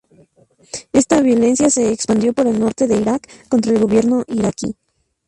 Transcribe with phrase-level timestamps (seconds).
[0.93, 4.75] Esta violencia se expandió por el norte de Irak contra el gobierno iraquí.